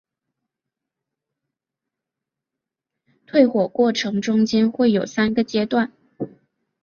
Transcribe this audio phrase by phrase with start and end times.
[3.27, 5.91] 退火过程中间会有三个阶段。